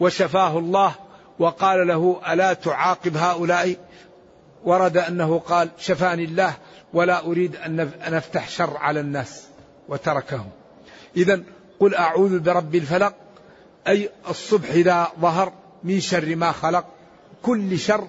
[0.00, 0.94] وشفاه الله
[1.38, 3.76] وقال له ألا تعاقب هؤلاء؟
[4.64, 6.54] ورد أنه قال شفاني الله
[6.92, 9.44] ولا أريد أن أفتح شر على الناس.
[9.88, 10.50] وتركهم.
[11.16, 11.42] إذا
[11.80, 13.14] قل أعوذ برب الفلق
[13.88, 15.52] أي الصبح إذا ظهر
[15.84, 16.84] من شر ما خلق
[17.42, 18.08] كل شر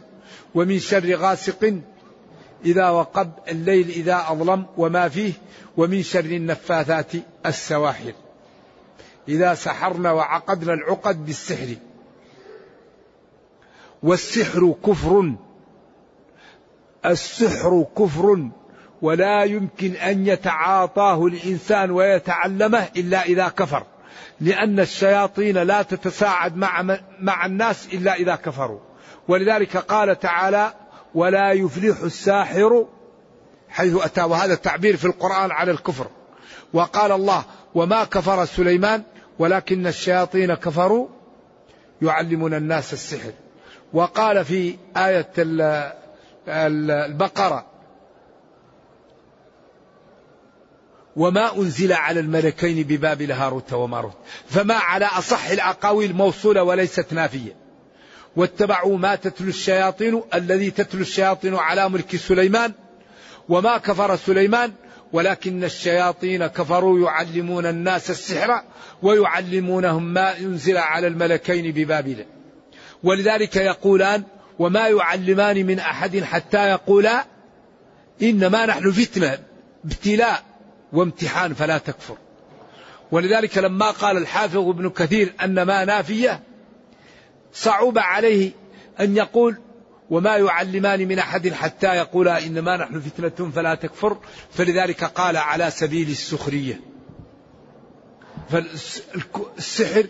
[0.56, 1.80] ومن شر غاسق
[2.66, 5.34] إذا وقب الليل إذا أظلم وما فيه
[5.78, 7.12] ومن شر النفاثات
[7.46, 8.14] السواحل.
[9.28, 11.76] إذا سحرنا وعقدنا العقد بالسحر.
[14.04, 15.34] والسحر كفر.
[17.06, 18.50] السحر كفر.
[19.02, 23.84] ولا يمكن أن يتعاطاه الإنسان ويتعلمه إلا إذا كفر.
[24.42, 28.80] لأن الشياطين لا تتساعد مع, مع الناس إلا إذا كفروا.
[29.28, 30.74] ولذلك قال تعالى
[31.16, 32.86] ولا يفلح الساحر
[33.70, 34.24] حيث أتى.
[34.24, 36.08] وهذا التعبير في القرآن على الكفر.
[36.74, 37.44] وقال الله
[37.76, 39.04] وما كفر سليمان
[39.40, 41.08] ولكن الشياطين كفروا
[42.02, 43.32] يعلمون الناس السحر.
[43.94, 45.34] وقال في آية
[46.48, 47.66] البقرة
[51.16, 54.18] وما أنزل على الملكين ببابل هاروت وماروت.
[54.48, 57.65] فما على أصح الأقاويل موصولة وليست نافية.
[58.36, 62.72] واتبعوا ما تتلو الشياطين الذي تتلو الشياطين على ملك سليمان
[63.50, 64.72] وما كفر سليمان
[65.14, 68.62] ولكن الشياطين كفروا يعلمون الناس السحر
[69.02, 72.26] ويعلمونهم ما أنزل على الملكين ببابل.
[73.04, 74.24] ولذلك يقولان
[74.60, 77.26] وما يعلمان من أحد حتى يقولا
[78.22, 79.38] إنما نحن فتنة
[79.86, 80.44] ابتلاء
[80.94, 82.18] وامتحان فلا تكفر.
[83.12, 86.42] ولذلك لما قال الحافظ ابن كثير أن ما نافية
[87.56, 88.52] صعب عليه
[89.00, 89.58] أن يقول
[90.10, 94.18] وما يعلمان من أحد حتى يقولا إنما نحن فتنة فلا تكفر.
[94.52, 96.80] فلذلك قال على سبيل السخرية.
[98.50, 100.06] فالسحر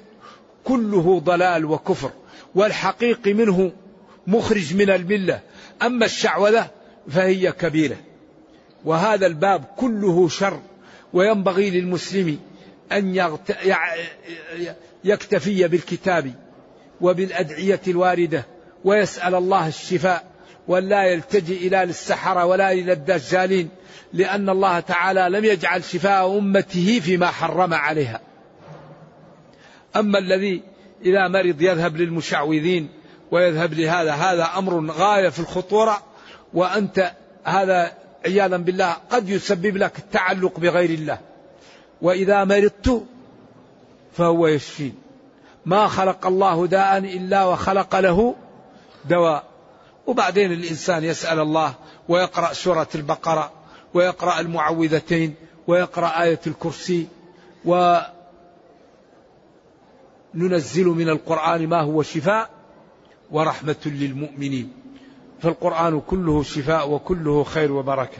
[0.64, 2.12] كله ضلال وكفر
[2.56, 3.72] والحقيق منه
[4.28, 5.40] مخرج من الملة.
[5.82, 6.72] أما الشعوذة
[7.10, 7.98] فهي كبيرة
[8.86, 10.62] وهذا الباب كله شر.
[11.14, 12.40] وينبغي للمسلم
[12.92, 13.32] أن
[15.04, 16.45] يكتفي بالكتاب.
[17.02, 18.46] وبالأدعية الواردة
[18.84, 20.24] ويسأل الله الشفاء
[20.68, 23.70] ولا يلتجئ إلى السحرة ولا إلى الدجالين
[24.14, 28.22] لأن الله تعالى لم يجعل شفاء أمته فيما حرم عليها.
[29.96, 30.62] أما الذي
[31.06, 32.90] إذا مرض يذهب للمشعوذين
[33.32, 36.04] ويذهب لهذا هذا أمر غاية في الخطورة
[36.54, 37.12] وأنت
[37.44, 37.92] هذا
[38.26, 41.20] عياذا بالله قد يسبب لك التعلق بغير الله.
[42.02, 43.06] وإذا مرضت
[44.14, 45.05] فهو يشفين.
[45.66, 48.36] ما خلق الله داء إلا وخلق له
[49.10, 49.44] دواء.
[50.08, 51.74] وبعدين الإنسان يسأل الله
[52.10, 53.52] ويقرأ سورة البقرة
[53.94, 55.36] ويقرأ المعوذتين
[55.68, 57.08] ويقرأ آية الكرسي
[60.36, 62.50] وننزل من القرآن ما هو شفاء
[63.32, 64.74] ورحمة للمؤمنين.
[65.42, 68.18] فالقرآن كله شفاء وكله خير وبركة.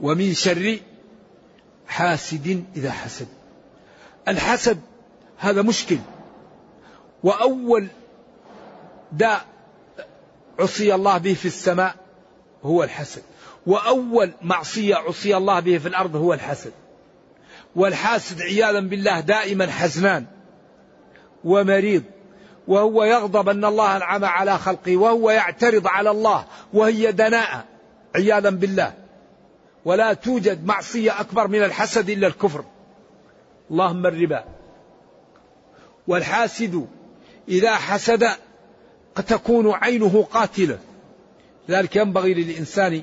[0.00, 0.78] ومن شر
[1.86, 3.28] حاسد إذا حسد.
[4.28, 4.80] الحسد
[5.42, 5.98] هذا مشكل.
[7.22, 7.86] وأول
[9.12, 9.44] داء
[10.58, 11.94] عصي الله به في السماء
[12.62, 13.22] هو الحسد.
[13.66, 16.72] وأول معصية عصي الله به في الأرض هو الحسد.
[17.76, 20.26] والحاسد عياذا بالله دائما حزنان
[21.44, 22.02] ومريض.
[22.68, 24.96] وهو يغضب أن الله أنعم على خلقه.
[24.96, 26.44] وهو يعترض على الله.
[26.72, 27.64] وهي دناءة
[28.14, 28.92] عياذا بالله.
[29.84, 32.64] ولا توجد معصية أكبر من الحسد إلا الكفر.
[33.70, 34.61] اللهم الربا.
[36.06, 36.86] والحاسد
[37.48, 38.28] إذا حسد
[39.14, 40.78] تكون عينه قاتلة.
[41.68, 43.02] لذلك ينبغي للإنسان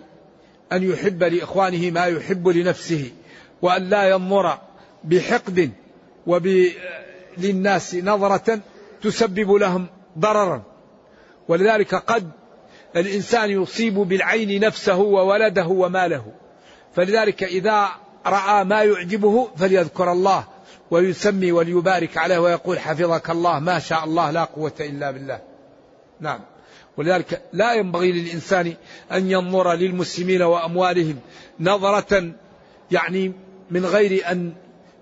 [0.72, 3.12] أن يحب لإخوانه ما يحب لنفسه
[3.62, 4.58] وأن لا ينظر
[5.04, 5.72] بحقد
[6.28, 6.66] وب
[7.38, 8.60] للناس نظرة
[9.02, 9.88] تسبب لهم
[10.20, 10.64] ضررا.
[11.48, 12.32] ولذلك قد
[12.96, 16.26] الإنسان يصيب بالعين نفسه وولده وماله.
[16.96, 17.90] فلذلك إذا
[18.26, 20.44] رأى ما يعجبه فليذكر الله.
[20.92, 25.42] ويسمي وليبارك عليه ويقول حفظك الله ما شاء الله لا قوة إلا بالله.
[26.20, 26.40] نعم.
[26.98, 28.74] ولذلك لا ينبغي للإنسان
[29.12, 31.20] أن ينظر للمسلمين وأموالهم
[31.60, 32.32] نظرة
[32.92, 33.34] يعني
[33.72, 34.54] من غير أن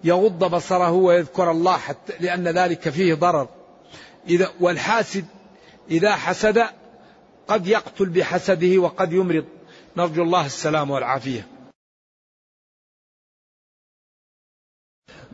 [0.04, 3.48] يغض بصره ويذكر الله حتى لأن ذلك فيه ضرر.
[4.30, 5.26] إذا والحاسد
[5.92, 6.64] إذا حسد
[7.48, 9.46] قد يقتل بحسده وقد يمرض.
[9.98, 11.57] نرجو الله السلام والعافية.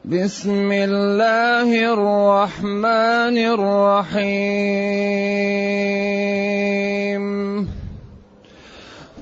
[0.05, 4.33] بسم الله الرحمن الرحيم.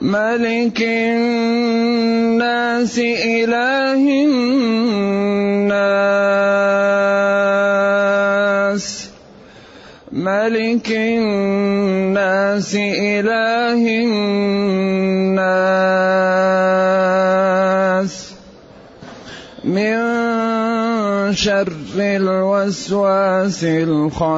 [0.01, 4.94] ملك الناس إله الناس.
[10.45, 15.33] ملك الناس إله الناس
[19.63, 19.97] من
[21.33, 24.35] شر الوسواس الخناس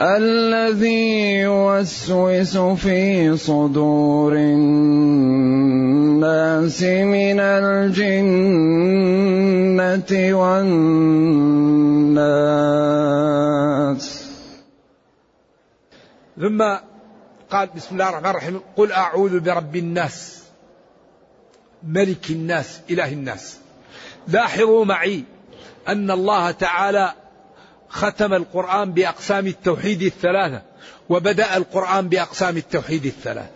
[0.00, 5.70] الذي يوسوس في صدور الناس
[6.82, 8.70] من الجنة
[10.12, 11.70] والناس.
[16.40, 16.62] ثم
[17.50, 20.42] قال بسم الله الرحمن الرحيم قل أعوذ برب الناس
[21.82, 23.58] ملك الناس إله الناس.
[24.28, 25.24] لاحظوا معي
[25.88, 27.12] أن الله تعالى
[27.88, 30.62] ختم القرآن بأقسام التوحيد الثلاثة
[31.08, 33.50] وبدأ القرآن بأقسام التوحيد الثلاثة.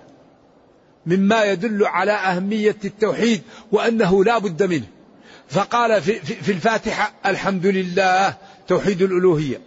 [1.06, 3.42] مما يدل على أهمية التوحيد
[3.72, 4.86] وأنه لا بد منه.
[5.48, 8.34] فقال في, في, في الفاتحة الحمد لله
[8.68, 9.60] توحيد الألوهية.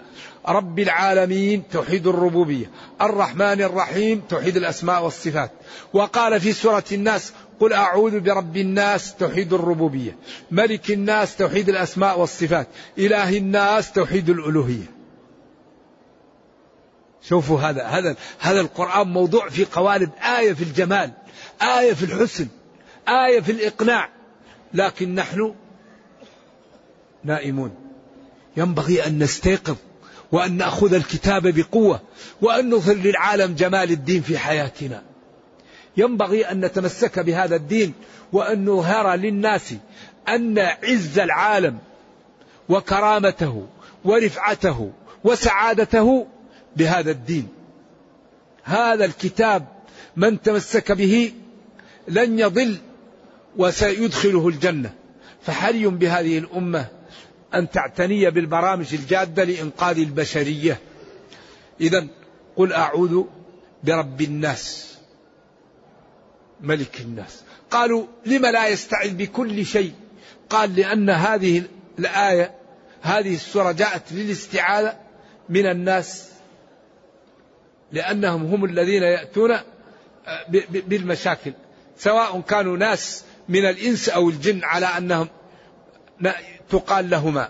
[0.48, 2.72] رب العالمين توحيد الربوبية.
[3.02, 5.52] الرحمن الرحيم توحيد الأسماء والصفات.
[5.94, 10.18] وقال في سورة الناس قل أعوذ برب الناس توحيد الربوبية.
[10.52, 12.68] ملك الناس توحيد الأسماء والصفات.
[12.98, 14.98] إله الناس توحيد الألوهية.
[17.22, 20.10] شوفوا هذا هذا هذا القرآن موضوع في قوالب
[20.40, 21.12] آية في الجمال
[21.62, 22.48] آية في الحسن
[23.08, 24.10] آية في الإقناع.
[24.74, 25.54] لكن نحن
[27.24, 27.76] نائمون.
[28.58, 29.76] ينبغي أن نستيقظ
[30.32, 32.02] وأن نأخذ الكتاب بقوة
[32.42, 35.04] وأن نظهر للعالم جمال الدين في حياتنا.
[35.98, 37.94] ينبغي أن نتمسك بهذا الدين
[38.34, 39.74] وأن نظهر للناس
[40.28, 41.78] أن عز العالم
[42.70, 43.68] وكرامته
[44.06, 44.92] ورفعته
[45.24, 46.28] وسعادته
[46.76, 47.48] بهذا الدين.
[48.64, 49.68] هذا الكتاب
[50.16, 51.34] من تمسك به
[52.08, 52.78] لن يضل
[53.58, 54.94] وسيدخله الجنة.
[55.42, 56.97] فحري بهذه الأمة
[57.54, 60.80] أن تعتني بالبرامج الجادة لإنقاذ البشرية.
[61.82, 62.08] إذا
[62.56, 63.24] قل أعوذ
[63.84, 64.98] برب الناس
[66.62, 67.44] ملك الناس.
[67.72, 69.94] قالوا لم لا يستعذ بكل شيء؟
[70.50, 71.64] قال لأن هذه
[72.00, 72.52] الآية
[73.02, 74.98] هذه السورة جاءت للاستعاذة
[75.50, 76.30] من الناس
[77.92, 81.54] لأنهم هم الذين يأتون آه، بالمشاكل.
[81.98, 85.28] سواء كانوا ناس من الإنس أو الجن على أنهم
[86.70, 87.50] تقال لهما.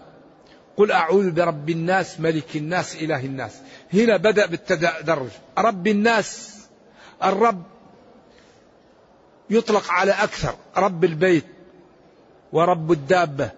[0.78, 3.52] قل أعوذ برب الناس ملك الناس إله الناس.
[3.94, 5.30] هنا بدأ بالتدرج.
[5.58, 6.58] رب الناس
[7.24, 7.64] الرب
[9.50, 10.56] يطلق على أكثر.
[10.78, 11.46] رب البيت
[12.52, 13.52] ورب الدابة.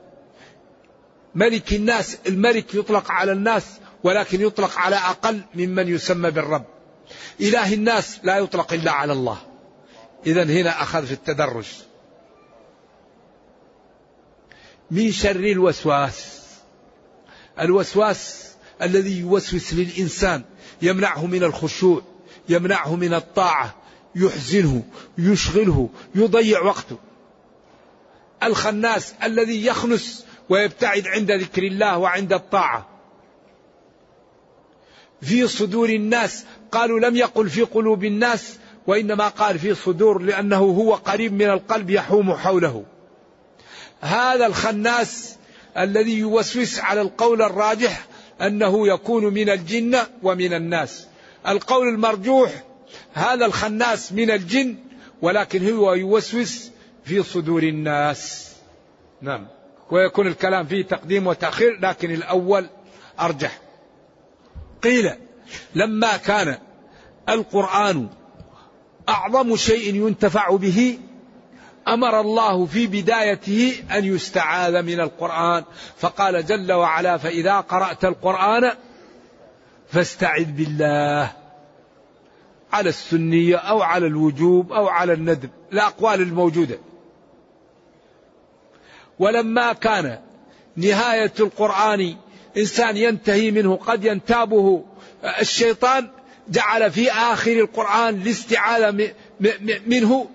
[1.36, 3.66] ملك الناس الملك يطلق على الناس
[4.04, 6.66] ولكن يطلق على أقل ممن يسمى بالرب.
[7.42, 9.38] إله الناس لا يطلق إلا على الله.
[10.26, 11.68] إذا هنا أخذ في التدرج.
[14.92, 16.40] من شر الوسواس.
[17.60, 18.50] الوسواس
[18.82, 20.44] الذي يوسوس للإنسان
[20.82, 22.02] يمنعه من الخشوع
[22.50, 23.76] يمنعه من الطاعة
[24.16, 24.84] يحزنه
[25.18, 26.98] يشغله يضيع وقته.
[28.44, 32.88] الخناس الذي يخنس ويبتعد عند ذكر الله وعند الطاعة.
[35.22, 40.96] في صدور الناس قالوا لم يقل في قلوب الناس وإنما قال في صدور لأنه هو
[40.96, 42.86] قريب من القلب يحوم حوله.
[44.02, 45.36] هذا الخناس
[45.78, 48.06] الذي يوسوس على القول الراجح
[48.42, 51.08] أنه يكون من الجن ومن الناس.
[51.48, 52.64] القول المرجوح
[53.14, 54.76] هذا الخناس من الجن
[55.22, 56.72] ولكن هو يوسوس
[57.04, 58.52] في صدور الناس.
[59.22, 59.48] نعم.
[59.92, 62.70] ويكون الكلام فيه تقديم وتأخير لكن الأول
[63.20, 63.60] أرجح.
[64.84, 65.12] قيل
[65.76, 66.58] لما كان
[67.30, 68.10] القرآن
[69.10, 71.00] أعظم شيء ينتفع به
[71.94, 75.64] أمر الله في بدايته أن يستعاذ من القرآن.
[75.98, 78.72] فقال جل وعلا فإذا قرأت القرآن
[79.92, 81.32] فاستعذ بالله.
[82.74, 86.80] على السنية أو على الوجوب أو على الندب الأقوال الموجودة.
[89.20, 90.20] ولما كان
[90.76, 92.16] نهاية القرآن
[92.58, 94.84] إنسان ينتهي منه قد ينتابه
[95.40, 96.10] الشيطان
[96.50, 99.14] جعل في آخر القرآن الاستعاذة
[99.88, 100.28] منه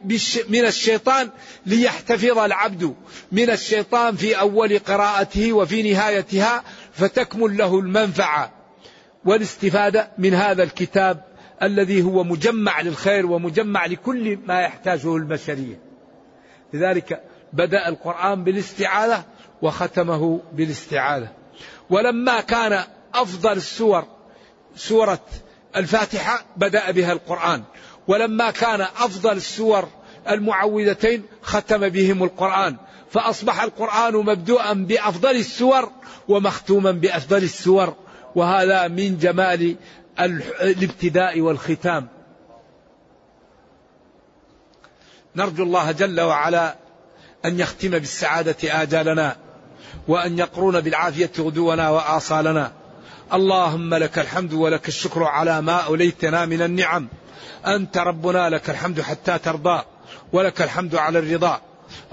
[0.49, 1.31] من الشيطان
[1.67, 2.95] ليحتفظ العبد
[3.33, 8.53] من الشيطان في أول قراءته وفي نهايتها فتكمل له المنفعة
[9.25, 11.25] والاستفادة من هذا الكتاب
[11.63, 15.79] الذي هو مجمع للخير ومجمع لكل ما يحتاجه البشرية.
[16.73, 19.25] لذلك بدأ القرآن بالاستعاذة
[19.63, 21.29] وختمه بالاستعاذة.
[21.91, 22.85] ولما كان
[23.15, 24.05] أفضل السور
[24.77, 25.21] سورة
[25.77, 27.63] الفاتحة بدأ بها القرآن
[28.09, 29.89] ولما كان أفضل السور
[30.31, 32.77] المعوذتين ختم بهم القرآن
[33.11, 35.91] فأصبح القرآن مبدوءا بأفضل السور
[36.29, 37.95] ومختوما بأفضل السور
[38.35, 39.77] وهذا من جمال
[40.61, 42.09] الابتداء والختام.
[45.37, 46.77] نرجو الله جل وعلا
[47.45, 49.37] أن يختم بالسعادة آجالنا
[50.09, 52.73] وأن يقرون بالعافية غدونا وآصالنا.
[53.33, 57.09] اللهم لك الحمد ولك الشكر على ما أوليتنا من النعم.
[57.67, 59.83] أنت ربنا لك الحمد حتى ترضى
[60.33, 61.61] ولك الحمد على الرضا.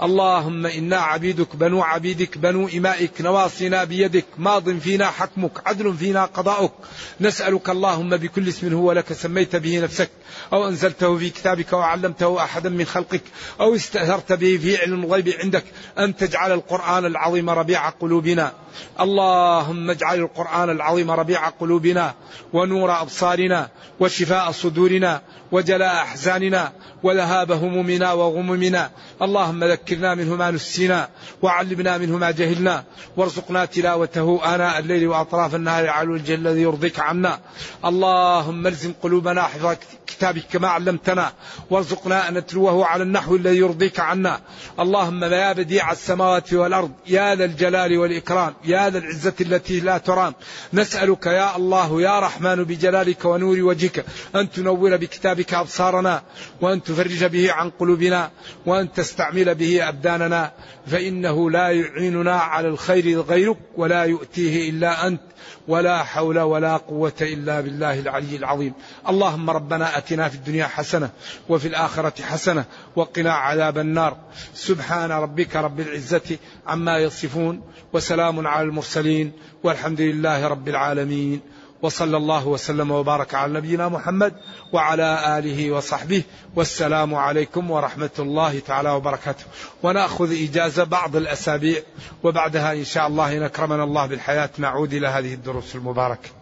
[0.02, 6.72] اللهم إنا عبيدك بنو عبيدك بنو إمائك نواصينا بيدك ماض فينا حكمك عدل فينا قضاؤك.
[7.20, 10.10] نسألك اللهم بكل اسم هو لك سميت به نفسك
[10.52, 13.22] أو أنزلته في كتابك وعلمته أحدا من خلقك
[13.60, 15.64] أو استأثرت به في علم الغيب عندك.
[15.98, 18.52] أن تجعل القرآن العظيم ربيع قلوبنا.
[19.00, 22.14] اللهم اجعل القرآن العظيم ربيع قلوبنا
[22.52, 23.68] ونور أبصارنا
[24.00, 28.90] وشفاء صدورنا وجلاء أحزاننا وذهاب همومنا وغمومنا.
[29.22, 31.08] اللهم ذكرنا منه ما نسينا
[31.42, 32.84] وعلمنا منه ما جهلنا.
[33.16, 37.38] وارزقنا تلاوته آناء الليل وأطراف النهار على الوجه الذي يرضيك عنا.
[37.84, 39.76] اللهم الزم قلوبنا حفظ
[40.16, 41.32] كتابك كما علمتنا
[41.70, 44.40] وارزقنا أن نتلوه على النحو الذي يرضيك عنا.
[44.80, 50.34] اللهم يا بديع السماوات والأرض يا ذا الجلال والإكرام يا ذا العزة التي لا ترام.
[50.72, 54.04] نسألك يا الله يا رحمن بجلالك ونور وجهك
[54.36, 56.22] أن تنور بكتابك أبصارنا
[56.60, 58.30] وأن تفرج به عن قلوبنا
[58.66, 60.52] وأن تستعمل به أبداننا.
[60.86, 65.20] فإنه لا يعيننا على الخير غيرك ولا يؤتيه إلا أنت.
[65.68, 68.72] ولا حول ولا قوة إلا بالله العلي العظيم.
[69.08, 71.10] اللهم ربنا أتنا في الدنيا حسنة
[71.48, 72.64] وفي الآخرة حسنة
[72.96, 74.16] وقنا عذاب النار.
[74.54, 79.32] سبحان ربك رب العزة عما يصفون وسلام على المرسلين
[79.62, 81.40] والحمد لله رب العالمين.
[81.82, 84.34] وصلى الله وسلم وبارك على نبينا محمد
[84.72, 86.22] وعلى آله وصحبه
[86.56, 89.44] والسلام عليكم ورحمة الله تعالى وبركاته.
[89.82, 91.82] ونأخذ إجازة بعض الأسابيع
[92.22, 96.41] وبعدها إن شاء الله ان اكرمنا الله بالحياة نعود إلى هذه الدروس المباركة.